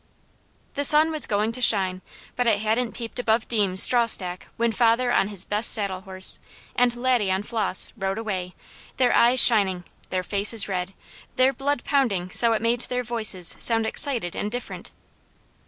The 0.73 0.83
sun 0.83 1.11
was 1.11 1.27
going 1.27 1.51
to 1.51 1.61
shine, 1.61 2.01
but 2.35 2.47
it 2.47 2.57
hadn't 2.61 2.95
peeped 2.95 3.19
above 3.19 3.47
Deams' 3.47 3.83
strawstack 3.83 4.47
when 4.57 4.71
father 4.71 5.11
on 5.11 5.27
his 5.27 5.45
best 5.45 5.71
saddle 5.71 6.01
horse, 6.01 6.39
and 6.75 6.95
Laddie 6.95 7.31
on 7.31 7.43
Flos, 7.43 7.93
rode 7.95 8.17
away, 8.17 8.55
their 8.97 9.13
eyes 9.13 9.39
shining, 9.39 9.83
their 10.09 10.23
faces 10.23 10.67
red, 10.67 10.95
their 11.35 11.53
blood 11.53 11.83
pounding 11.83 12.31
so 12.31 12.53
it 12.53 12.63
made 12.63 12.81
their 12.81 13.03
voices 13.03 13.55
sound 13.59 13.85
excited 13.85 14.35
and 14.35 14.49
different. 14.51 14.91